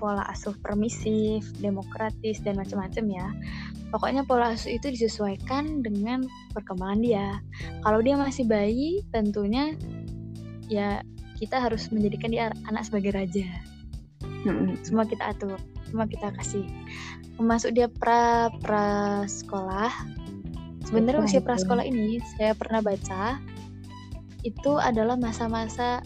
[0.00, 3.26] pola asuh permisif demokratis dan macam-macam ya
[3.90, 6.22] Pokoknya pola asuh itu disesuaikan dengan
[6.54, 7.26] perkembangan dia.
[7.82, 9.74] Kalau dia masih bayi, tentunya
[10.70, 11.02] ya
[11.42, 13.46] kita harus menjadikan dia anak sebagai raja.
[14.86, 15.58] Semua kita atur,
[15.90, 16.64] semua kita kasih.
[17.42, 19.90] Masuk dia pra pra sekolah.
[20.86, 23.38] Sebenarnya usia pra sekolah ini saya pernah baca
[24.40, 26.00] itu adalah masa-masa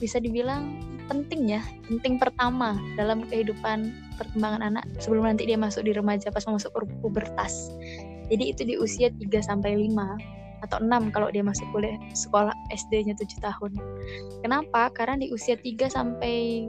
[0.00, 0.80] bisa dibilang
[1.12, 6.48] penting ya, penting pertama dalam kehidupan perkembangan anak sebelum nanti dia masuk di remaja pas
[6.48, 6.72] masuk
[7.04, 7.68] pubertas.
[8.32, 13.12] Jadi itu di usia 3 sampai 5 atau 6 kalau dia masuk kuliah sekolah SD-nya
[13.18, 13.72] 7 tahun.
[14.40, 14.88] Kenapa?
[14.94, 16.66] Karena di usia 3 sampai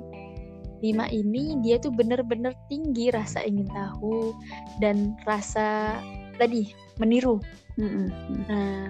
[0.84, 4.36] 5 ini dia tuh bener-bener tinggi rasa ingin tahu
[4.84, 5.95] dan rasa
[6.36, 7.39] tadi meniru.
[7.79, 8.08] Mm -hmm.
[8.51, 8.84] Nah,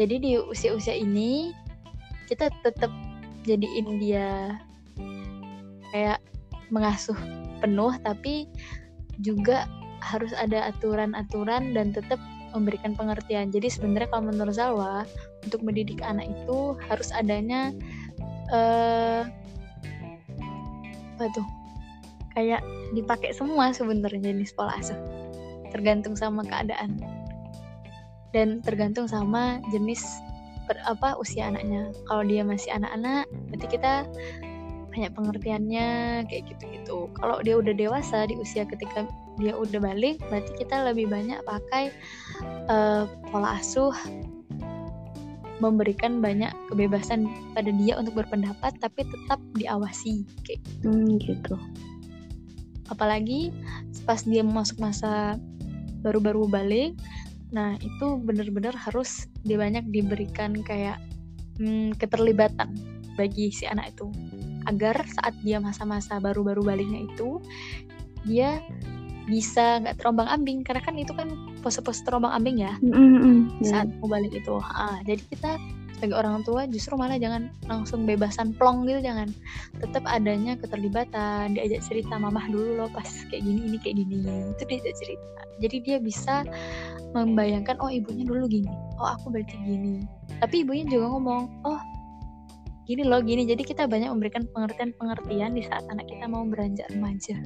[0.00, 1.52] jadi di usia-usia ini
[2.32, 2.88] kita tetap
[3.44, 4.58] jadiin dia
[5.92, 6.18] kayak
[6.72, 7.16] mengasuh
[7.60, 8.48] penuh tapi
[9.20, 9.68] juga
[10.02, 12.18] harus ada aturan-aturan dan tetap
[12.52, 13.48] memberikan pengertian.
[13.48, 15.08] Jadi sebenarnya kalau menurut Zalwa
[15.46, 17.72] untuk mendidik anak itu harus adanya
[18.52, 19.24] uh,
[21.16, 21.46] apa tuh?
[22.32, 22.64] Kayak
[22.96, 24.96] dipakai semua sebenarnya jenis pola asuh.
[25.72, 27.00] Tergantung sama keadaan.
[28.32, 30.00] Dan tergantung sama jenis
[30.66, 31.90] per, apa usia anaknya.
[32.06, 33.92] Kalau dia masih anak-anak, berarti kita
[34.92, 35.88] banyak pengertiannya
[36.28, 37.08] kayak gitu-gitu.
[37.16, 39.08] Kalau dia udah dewasa di usia ketika
[39.40, 41.88] dia udah balik, berarti kita lebih banyak pakai
[42.68, 43.96] uh, pola asuh
[45.62, 50.90] memberikan banyak kebebasan pada dia untuk berpendapat tapi tetap diawasi kayak gitu.
[50.90, 51.54] Hmm, gitu.
[52.90, 53.54] Apalagi
[54.04, 55.38] pas dia masuk masa
[56.02, 56.98] baru-baru balik,
[57.52, 60.96] nah itu benar-benar harus banyak diberikan kayak
[61.60, 62.72] hmm, keterlibatan
[63.14, 64.08] bagi si anak itu.
[64.64, 67.42] Agar saat dia masa-masa baru-baru baliknya itu
[68.24, 68.62] dia
[69.28, 70.64] bisa nggak terombang ambing.
[70.64, 71.28] Karena kan itu kan
[71.60, 74.56] pose-pose terombang ambing ya mm-hmm, saat mau balik itu.
[74.62, 75.60] Ah, jadi kita
[76.02, 79.30] sebagai orang tua justru malah jangan langsung bebasan plong gitu jangan.
[79.78, 84.18] Tetap adanya keterlibatan diajak cerita mamah dulu loh pas kayak gini ini kayak gini.
[84.50, 85.40] Itu diajak cerita.
[85.62, 86.42] Jadi dia bisa
[87.14, 88.74] membayangkan oh ibunya dulu gini.
[88.98, 90.02] Oh aku berarti gini.
[90.42, 91.78] Tapi ibunya juga ngomong oh
[92.90, 93.46] gini loh gini.
[93.46, 97.38] Jadi kita banyak memberikan pengertian-pengertian di saat anak kita mau beranjak remaja.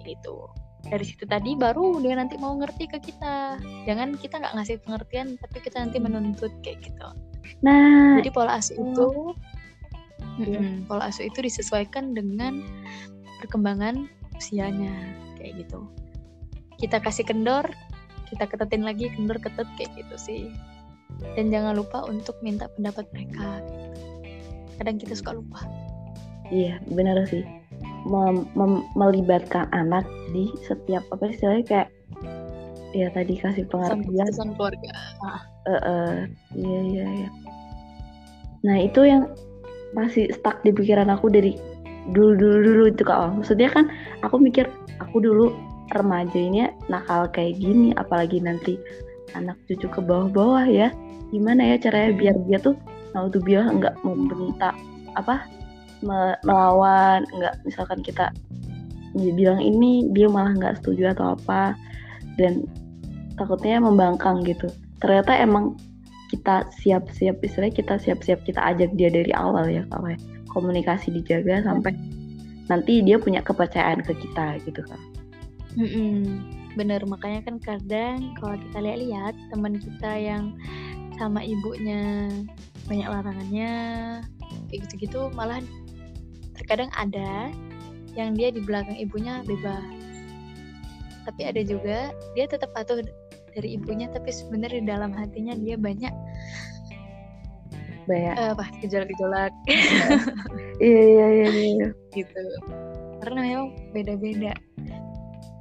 [0.00, 0.48] Gitu.
[0.88, 3.60] Dari situ tadi baru dia nanti mau ngerti ke kita.
[3.84, 7.12] Jangan kita nggak ngasih pengertian tapi kita nanti menuntut kayak gitu
[7.64, 9.08] Nah, jadi pola asuh itu
[10.42, 10.60] iya.
[10.84, 12.60] pola asuh itu disesuaikan dengan
[13.42, 14.92] perkembangan usianya
[15.40, 15.86] kayak gitu.
[16.76, 17.64] Kita kasih kendor,
[18.28, 20.42] kita ketetin lagi kendor ketet kayak gitu sih.
[21.38, 23.64] Dan jangan lupa untuk minta pendapat mereka.
[24.76, 25.64] Kadang kita suka lupa.
[26.52, 27.42] Iya, benar sih.
[28.06, 31.88] Mem mem melibatkan anak di setiap apa istilahnya kayak
[32.94, 34.06] ya tadi kasih pengertian.
[34.06, 34.90] Keputusan keluarga.
[35.22, 35.42] Ah.
[35.66, 36.12] Uh, uh,
[36.54, 37.28] iya iya iya.
[38.62, 39.30] Nah itu yang
[39.94, 41.56] masih stuck di pikiran aku dari
[42.14, 43.90] dulu dulu dulu itu kak maksudnya kan
[44.22, 44.70] aku mikir
[45.02, 45.50] aku dulu
[45.94, 48.78] remaja ini nakal kayak gini apalagi nanti
[49.34, 50.94] anak cucu ke bawah-bawah ya
[51.34, 52.78] gimana ya caranya biar dia tuh
[53.14, 54.74] mau tuh biar nggak membentak
[55.18, 55.42] apa
[56.04, 58.30] melawan nggak misalkan kita
[59.16, 61.74] bilang ini dia malah nggak setuju atau apa
[62.36, 62.64] dan
[63.36, 64.68] takutnya membangkang gitu
[65.00, 65.76] ternyata emang
[66.32, 70.18] kita siap-siap istilahnya kita siap-siap kita ajak dia dari awal ya kalau ya.
[70.50, 71.94] komunikasi dijaga sampai
[72.66, 75.00] nanti dia punya kepercayaan ke kita gitu kan.
[75.78, 76.16] Mm -mm.
[76.74, 80.44] Bener makanya kan kadang kalau kita lihat-lihat teman kita yang
[81.16, 82.28] sama ibunya
[82.84, 83.72] banyak larangannya
[84.68, 85.62] kayak gitu-gitu malah
[86.58, 87.48] terkadang ada
[88.16, 89.84] yang dia di belakang ibunya bebas
[91.26, 93.02] tapi ada juga dia tetap patuh
[93.52, 96.14] dari ibunya tapi sebenarnya di dalam hatinya dia banyak
[98.06, 98.34] banyak.
[98.38, 99.52] Uh, apa gejolak-gejolak.
[100.76, 102.42] Iya, iya iya iya gitu.
[103.24, 104.52] Karena memang beda-beda.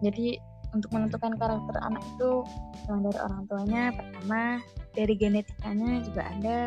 [0.03, 0.35] Jadi
[0.75, 2.43] untuk menentukan karakter anak itu
[2.91, 4.59] yang dari orang tuanya pertama
[4.91, 6.59] dari genetikanya juga ada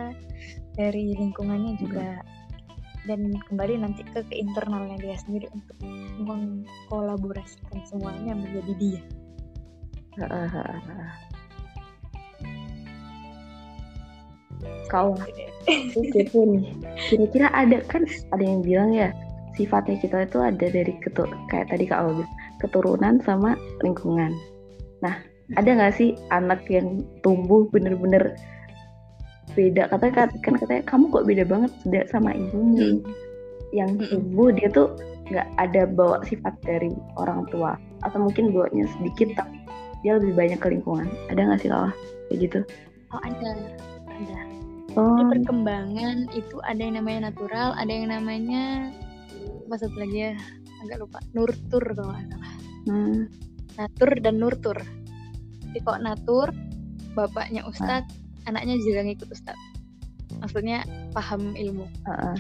[0.81, 2.25] dari lingkungannya juga
[3.09, 5.77] dan kembali nanti ke, ke internalnya dia sendiri untuk
[6.21, 9.03] mengkolaborasikan semuanya menjadi dia
[14.91, 15.15] Kau
[15.95, 16.75] kepo nih.
[17.07, 18.03] Kira-kira ada kan
[18.35, 19.15] ada yang bilang ya
[19.55, 22.27] sifatnya kita itu ada dari ketur kayak tadi Kak Aul
[22.59, 23.55] keturunan sama
[23.87, 24.35] lingkungan.
[25.05, 25.15] Nah,
[25.55, 28.35] ada nggak sih anak yang tumbuh bener-bener
[29.59, 29.91] beda?
[29.91, 31.73] Katanya kan katanya kamu kok beda banget
[32.07, 32.79] sama ibumu.
[32.79, 32.99] Hmm.
[33.75, 34.95] Yang tumbuh dia tuh
[35.29, 39.61] nggak ada bawa sifat dari orang tua atau mungkin bawanya sedikit tapi
[40.01, 41.93] dia lebih banyak ke lingkungan ada nggak sih kawah
[42.31, 42.61] kayak gitu
[43.13, 43.49] oh ada
[44.09, 44.39] ada
[44.97, 45.21] oh.
[45.21, 48.89] di perkembangan itu ada yang namanya natural ada yang namanya
[49.69, 50.33] apa satu lagi ya
[50.87, 52.53] agak lupa nurtur kalau nggak salah
[52.89, 53.21] hmm.
[53.77, 54.79] natur dan nurtur
[55.69, 56.47] jadi kok natur
[57.13, 58.28] bapaknya ustad nah.
[58.49, 59.59] Anaknya juga ngikut ustad
[60.41, 60.83] maksudnya
[61.13, 62.37] paham ilmu uh -uh.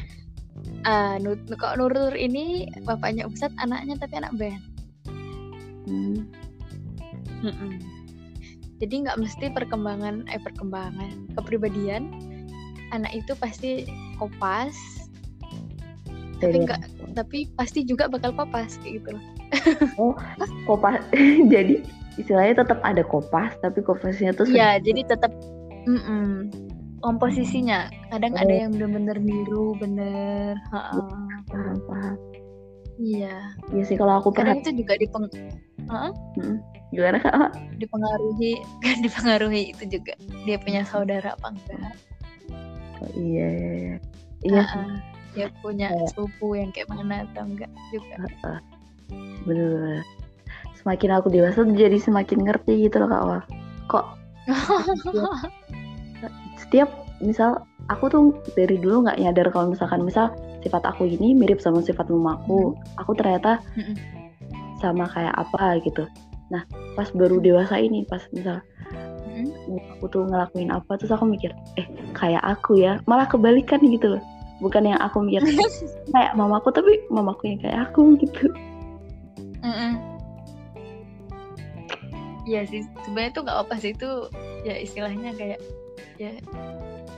[0.82, 4.64] Uh, kok nurtur ini bapaknya ustad anaknya tapi anak band
[5.86, 6.26] hmm.
[8.78, 12.14] Jadi nggak mesti perkembangan eh perkembangan kepribadian
[12.94, 13.90] anak itu pasti
[14.22, 14.74] kopas.
[16.38, 16.86] Tapi enggak
[17.18, 19.24] tapi pasti juga bakal kopas kayak gitu loh.
[20.02, 20.14] oh,
[20.70, 21.02] kopas.
[21.52, 21.82] jadi
[22.18, 25.34] istilahnya tetap ada kopas tapi kopasnya tuh Iya, jadi tetap
[25.88, 26.30] mm -mm,
[27.00, 27.88] komposisinya.
[28.12, 28.42] Kadang oh.
[28.44, 30.60] ada yang bener-bener biru, bener.
[30.68, 32.16] Paham, paham.
[32.98, 33.54] Iya.
[33.70, 35.30] Iya sih kalau aku Kadang itu juga dipeng
[35.88, 36.58] uh Hmm.
[36.90, 37.54] Gimana kak?
[37.80, 40.12] Dipengaruhi kan dipengaruhi itu juga
[40.44, 41.94] dia punya saudara apa enggak?
[42.98, 43.96] Oh, iya iya iya.
[44.42, 44.62] Iya.
[44.66, 44.94] Uh,
[45.38, 46.06] dia punya uh.
[46.10, 48.16] sepupu yang kayak mana atau enggak juga.
[48.42, 48.58] Uh, uh.
[49.46, 50.02] Bener.
[50.82, 53.44] Semakin aku dewasa jadi semakin ngerti gitu loh kak Wah.
[53.88, 54.06] Kok
[56.68, 58.22] setiap misal aku tuh
[58.54, 60.30] dari dulu nggak nyadar kalau misalkan misal
[60.62, 62.76] sifat aku ini mirip sama sifat mamaku.
[62.76, 63.00] Hmm.
[63.02, 63.96] Aku ternyata hmm.
[64.78, 66.06] sama kayak apa gitu
[66.48, 66.64] nah
[66.96, 68.60] pas baru dewasa ini pas misal
[69.28, 69.52] hmm?
[69.96, 71.84] aku tuh ngelakuin apa terus aku mikir eh
[72.16, 74.22] kayak aku ya malah kebalikan gitu loh
[74.64, 75.44] bukan yang aku mikir
[76.16, 78.48] kayak mamaku tapi mamaku yang kayak aku gitu
[82.48, 84.08] Iya sih sebenarnya tuh nggak apa sih itu
[84.64, 85.60] ya istilahnya kayak
[86.16, 86.32] ya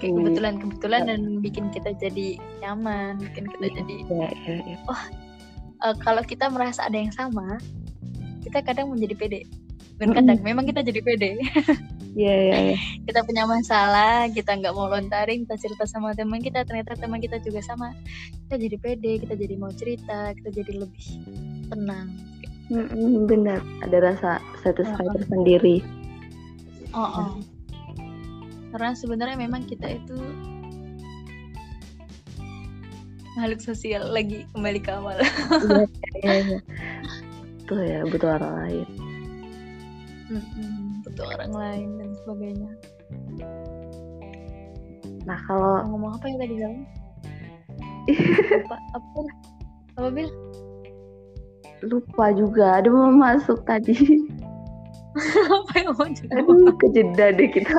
[0.00, 4.76] kayak kebetulan kebetulan dan bikin kita jadi nyaman bikin kita ya, jadi ya, ya, ya.
[4.88, 5.02] oh
[5.86, 7.60] uh, kalau kita merasa ada yang sama
[8.42, 9.40] kita kadang menjadi pede
[10.00, 11.32] bukan kadang memang kita jadi pede
[12.10, 12.80] Iya, yeah, yeah.
[13.06, 17.38] kita punya masalah, kita nggak mau lontaring, kita cerita sama teman kita, ternyata teman kita
[17.38, 17.94] juga sama.
[18.46, 21.06] Kita jadi pede, kita jadi mau cerita, kita jadi lebih
[21.70, 22.10] tenang.
[22.66, 24.30] Mm-mm, benar, ada rasa
[24.62, 25.14] satisfied -uh.
[25.22, 25.86] tersendiri.
[26.90, 27.30] Oh, oh.
[28.70, 30.18] Karena sebenarnya memang kita itu
[33.38, 35.18] makhluk sosial lagi kembali ke awal.
[35.62, 35.84] Iya,
[36.22, 36.58] iya, iya
[37.70, 38.86] butuh ya butuh orang lain
[40.26, 42.72] mm-hmm, butuh orang lain dan sebagainya
[45.22, 46.82] Nah kalau ngomong apa ya tadi kamu?
[48.66, 49.20] apa apa
[50.00, 50.28] apa bil?
[51.84, 53.94] Lupa juga ada mau masuk tadi.
[55.60, 57.78] apa yang mau Aduh kejeda deh kita.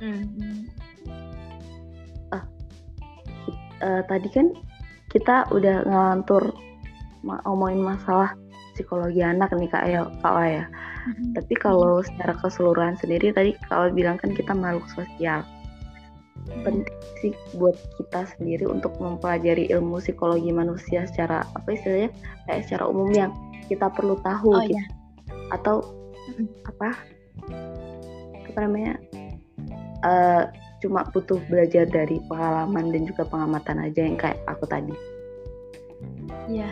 [0.00, 0.56] Hmm.
[2.34, 2.44] ah,
[3.82, 4.52] uh, tadi kan
[5.10, 6.52] kita udah ngelantur
[7.24, 8.36] ngomongin masalah
[8.76, 10.64] psikologi anak nih kak ya kak ya.
[11.06, 11.32] Mm-hmm.
[11.38, 15.40] Tapi kalau secara keseluruhan sendiri tadi kalau bilang kan kita makhluk sosial.
[15.40, 16.62] Mm-hmm.
[16.62, 22.12] Penting sih buat kita sendiri untuk mempelajari ilmu psikologi manusia secara apa istilahnya
[22.44, 23.32] kayak secara umum yang
[23.72, 24.76] kita perlu tahu oh, gitu.
[24.76, 24.84] Iya.
[25.56, 25.76] Atau
[26.28, 26.46] mm-hmm.
[26.68, 26.88] apa
[28.52, 29.00] apa namanya
[30.06, 30.46] uh,
[30.78, 34.94] cuma butuh belajar dari pengalaman dan juga pengamatan aja yang kayak aku tadi.
[36.46, 36.70] Iya,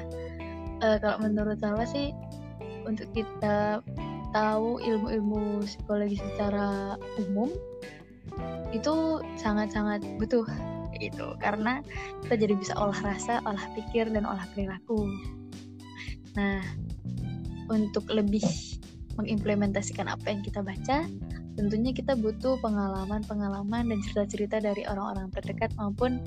[0.87, 2.15] uh, kalau menurut saya sih
[2.87, 3.83] untuk kita
[4.31, 7.51] tahu ilmu-ilmu psikologi secara umum
[8.75, 10.43] itu sangat-sangat butuh
[10.99, 11.83] itu karena
[12.27, 15.07] kita jadi bisa olah rasa, olah pikir dan olah perilaku.
[16.39, 16.63] Nah,
[17.71, 18.43] untuk lebih
[19.19, 21.07] mengimplementasikan apa yang kita baca,
[21.55, 26.19] tentunya kita butuh pengalaman-pengalaman dan cerita-cerita dari orang-orang terdekat maupun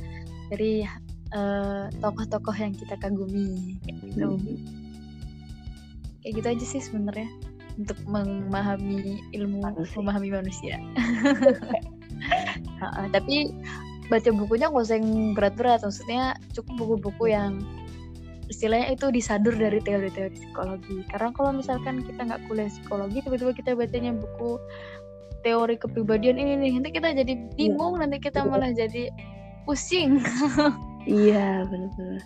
[0.48, 0.88] dari
[1.36, 4.40] eh, tokoh-tokoh yang kita kagumi gitu.
[4.40, 4.58] Hmm.
[6.24, 7.28] Kayak gitu aja sih sebenarnya
[7.78, 9.96] untuk memahami ilmu manusia.
[10.02, 10.76] memahami manusia.
[12.82, 13.54] uh, tapi
[14.10, 17.62] baca bukunya nggak usah yang berat-berat, maksudnya cukup buku-buku yang
[18.48, 21.04] istilahnya itu disadur dari teori-teori psikologi.
[21.12, 24.58] Karena kalau misalkan kita nggak kuliah psikologi, tiba-tiba kita bacanya buku
[25.48, 27.48] teori kepribadian ini nih, nanti kita jadi iya.
[27.56, 28.00] bingung, ya.
[28.04, 29.08] nanti kita malah jadi
[29.64, 30.20] pusing.
[31.08, 32.22] iya benar-benar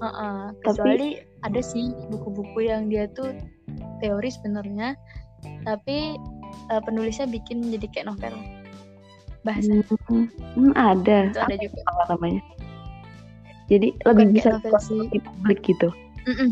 [0.00, 0.40] uh -uh.
[0.64, 1.44] kecuali tapi...
[1.46, 3.36] ada sih buku-buku yang dia tuh
[4.00, 4.96] teori sebenarnya
[5.64, 6.16] tapi
[6.72, 8.34] uh, penulisnya bikin jadi kayak novel
[9.44, 12.42] bahasa hmm, hmm, ada itu ada juga apa namanya
[13.70, 14.50] jadi Bukan lebih bisa
[15.08, 15.88] di publik gitu
[16.28, 16.50] mm -mm.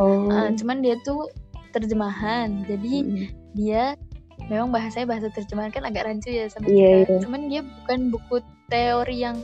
[0.00, 1.28] oh uh, cuman dia tuh
[1.76, 3.26] terjemahan jadi mm.
[3.58, 3.98] dia
[4.48, 7.20] memang bahasanya bahasa terjemahan kan agak rancu ya sama yeah, kita yeah.
[7.26, 8.36] cuman dia bukan buku
[8.70, 9.36] teori yang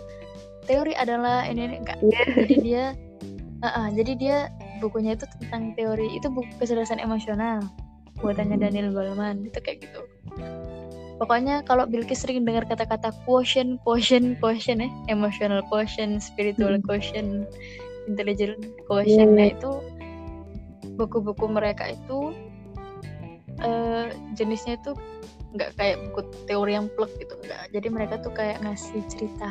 [0.66, 2.26] teori adalah ini, ini enggak yeah.
[2.46, 2.84] jadi dia
[3.62, 4.36] uh -uh, jadi dia
[4.80, 7.60] bukunya itu tentang teori itu buku kecerdasan emosional
[8.20, 8.64] buatannya hmm.
[8.64, 10.00] Daniel Goleman itu kayak gitu
[11.16, 16.84] pokoknya kalau Bilkis sering dengar kata-kata quotient quotient quotient ya emotional quotient spiritual hmm.
[16.84, 17.48] quotient
[18.08, 19.36] intelligent quotient yeah.
[19.36, 19.70] nah itu
[20.96, 22.32] buku-buku mereka itu
[23.62, 24.92] uh, jenisnya itu
[25.56, 29.48] nggak kayak buku teori yang plek gitu enggak jadi mereka tuh kayak ngasih cerita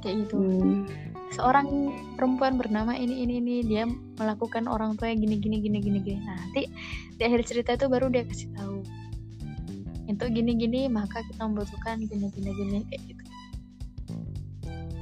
[0.00, 0.36] kayak gitu.
[0.40, 0.88] Hmm.
[1.30, 3.86] seorang perempuan bernama ini ini ini dia
[4.18, 6.18] melakukan orang tua yang gini gini gini gini gini.
[6.26, 6.66] Nah, nanti
[7.14, 8.82] di akhir cerita itu baru dia kasih tahu.
[10.10, 13.22] Untuk gini gini maka kita membutuhkan gini gini gini kayak gitu.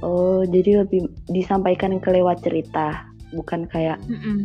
[0.05, 4.39] Oh jadi lebih disampaikan ke lewat cerita bukan kayak mm -mm.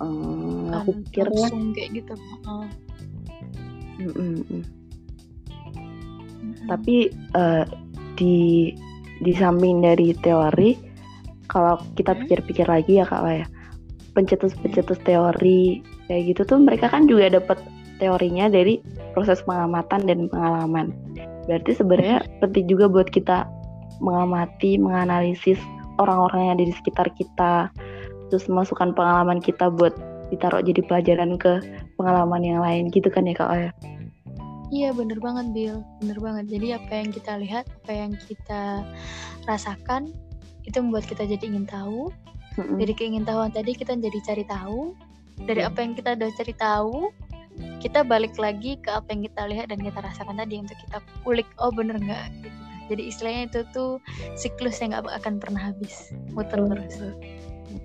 [0.00, 2.14] Um, aku pikirnya kayak gitu
[2.48, 2.64] uh.
[4.00, 4.16] mm -mm.
[4.16, 4.62] Mm -mm.
[6.64, 7.68] tapi uh,
[8.16, 8.72] di
[9.20, 10.72] di samping dari teori
[11.52, 13.46] kalau kita pikir-pikir lagi ya kak ya
[14.16, 17.60] pencetus-pencetus teori kayak gitu tuh mereka kan juga dapat
[18.00, 18.80] teorinya dari
[19.12, 20.96] proses pengamatan dan pengalaman
[21.44, 23.44] berarti sebenarnya penting juga buat kita
[24.00, 25.60] mengamati menganalisis
[26.00, 27.52] orang-orang yang ada di sekitar kita
[28.30, 29.92] terus masukkan pengalaman kita buat
[30.30, 31.58] ditaruh jadi pelajaran ke
[31.98, 33.72] pengalaman yang lain gitu kan ya kak ya
[34.70, 36.46] Iya bener banget Bill, bener banget.
[36.46, 38.86] Jadi apa yang kita lihat, apa yang kita
[39.42, 40.14] rasakan,
[40.62, 42.14] itu membuat kita jadi ingin tahu.
[42.54, 42.78] Mm-hmm.
[42.78, 44.94] Dari keingintahuan tadi kita jadi cari tahu.
[45.42, 47.10] Dari apa yang kita udah cari tahu,
[47.82, 51.50] kita balik lagi ke apa yang kita lihat dan kita rasakan tadi untuk kita kulik.
[51.58, 52.30] Oh bener nggak?
[52.38, 52.58] Gitu.
[52.90, 53.92] Jadi istilahnya itu tuh
[54.38, 56.94] siklus yang nggak akan pernah habis, muter terus.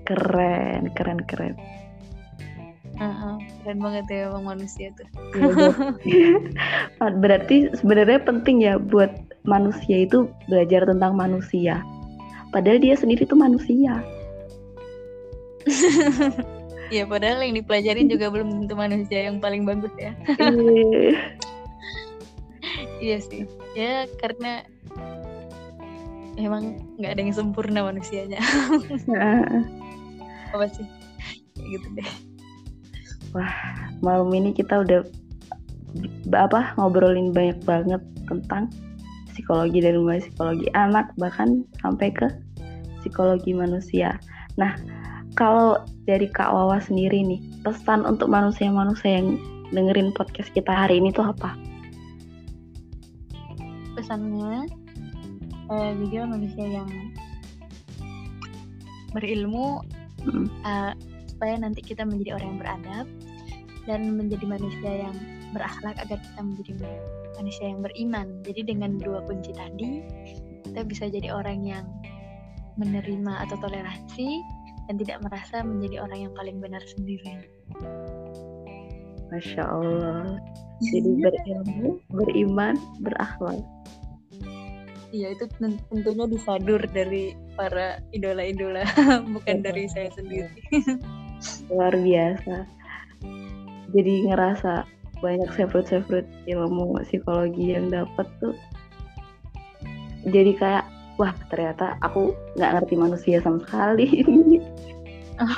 [0.05, 1.55] Keren, keren, keren.
[2.95, 5.07] Uh-uh, keren banget ya bang manusia tuh.
[6.07, 9.11] Ya, Berarti sebenarnya penting ya buat
[9.43, 11.83] manusia itu belajar tentang manusia.
[12.55, 13.99] Padahal dia sendiri tuh manusia.
[16.95, 20.15] ya padahal yang dipelajarin juga belum tentu manusia yang paling bagus ya.
[20.39, 21.19] Iya.
[23.03, 23.43] iya sih.
[23.75, 24.63] Ya karena
[26.37, 28.39] emang nggak ada yang sempurna manusianya.
[30.53, 30.87] Apa sih?
[31.55, 32.09] Kayak gitu deh.
[33.35, 33.51] Wah,
[33.99, 35.03] malam ini kita udah
[36.35, 38.67] apa ngobrolin banyak banget tentang
[39.31, 42.27] psikologi dan mulai psikologi anak bahkan sampai ke
[42.99, 44.19] psikologi manusia.
[44.59, 44.75] Nah,
[45.35, 49.39] kalau dari Kak Wawa sendiri nih, pesan untuk manusia-manusia yang
[49.71, 51.55] dengerin podcast kita hari ini tuh apa?
[53.95, 54.67] pesannya
[55.69, 56.89] uh, jadilah manusia yang
[59.15, 59.79] berilmu
[60.27, 60.47] hmm.
[60.67, 60.91] uh,
[61.31, 63.07] supaya nanti kita menjadi orang yang beradab
[63.85, 65.15] dan menjadi manusia yang
[65.53, 66.71] berakhlak agar kita menjadi
[67.39, 68.27] manusia yang beriman.
[68.43, 70.03] Jadi dengan dua kunci tadi
[70.67, 71.85] kita bisa jadi orang yang
[72.75, 74.43] menerima atau toleransi
[74.85, 77.47] dan tidak merasa menjadi orang yang paling benar sendiri.
[79.33, 80.37] Masya Allah.
[80.83, 83.63] Jadi berilmu, beriman, berakhlak.
[85.13, 88.85] Iya itu tentunya disadur dari para idola-idola,
[89.35, 90.49] bukan dari saya sendiri.
[91.69, 92.65] Luar biasa.
[93.93, 94.85] Jadi ngerasa
[95.23, 98.55] banyak separate-separate ilmu psikologi yang dapat tuh.
[100.25, 100.85] Jadi kayak
[101.15, 104.25] wah ternyata aku nggak ngerti manusia sama sekali.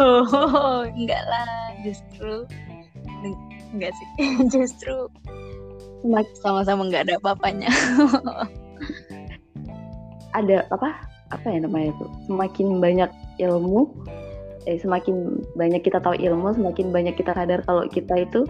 [0.01, 2.45] oh enggak lah justru
[3.73, 4.07] enggak sih
[4.53, 4.95] justru
[6.41, 7.69] sama-sama nggak ada apa-apanya
[10.37, 10.93] ada apa
[11.33, 13.09] apa ya namanya tuh semakin banyak
[13.41, 13.89] ilmu
[14.67, 18.43] eh semakin banyak kita tahu ilmu semakin banyak kita sadar kalau kita itu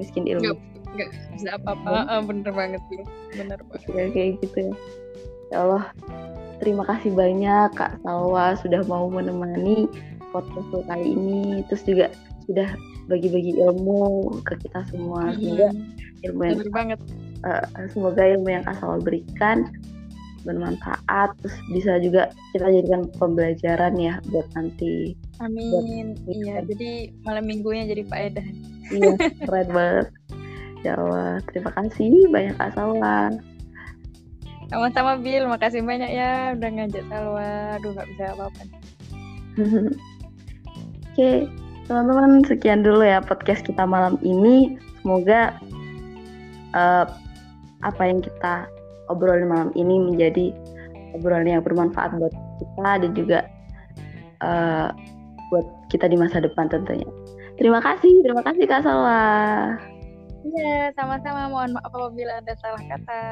[0.00, 0.56] miskin ilmu.
[0.96, 2.08] Nggak bisa apa-apa.
[2.08, 2.22] Oh.
[2.24, 3.02] bener banget sih.
[3.36, 3.90] Bener banget.
[3.92, 4.72] Ya, kayak gitu.
[5.52, 5.84] Ya Allah
[6.62, 9.90] terima kasih banyak Kak Salwa sudah mau menemani
[10.32, 11.66] podcast kali ini.
[11.68, 12.06] Terus juga
[12.48, 12.68] sudah
[13.12, 15.36] bagi-bagi ilmu ke kita semua.
[15.36, 15.68] Sehingga
[16.24, 16.98] ilmu yang Bener banget.
[17.44, 19.68] uh, semoga ilmu yang Kak Salwa berikan
[20.48, 21.36] bermanfaat.
[21.44, 25.12] Terus bisa juga kita jadikan pembelajaran ya buat nanti
[25.44, 26.16] amin.
[26.16, 28.46] buat iya jadi malam minggunya jadi faedah.
[28.88, 29.12] Iya
[29.44, 30.08] keren banget.
[30.80, 32.32] Ya Allah terima kasih.
[32.32, 33.36] Banyak Kak Salwa
[34.68, 38.62] sama-sama Bill makasih banyak ya udah ngajak Salwa aduh nggak bisa apa-apa.
[41.08, 41.30] Oke
[41.88, 44.76] teman-teman sekian dulu ya podcast kita malam ini.
[45.00, 45.56] Semoga
[46.76, 47.08] uh,
[47.80, 48.68] apa yang kita
[49.08, 50.52] obrolan malam ini menjadi
[51.16, 53.38] obrolan yang bermanfaat buat kita dan juga
[54.44, 54.88] uh,
[55.48, 57.08] buat kita di masa depan tentunya.
[57.58, 59.74] Terima kasih, terima kasih Kak Salwa.
[60.46, 61.50] Iya, sama-sama.
[61.50, 63.22] Mohon maaf apabila ada salah kata.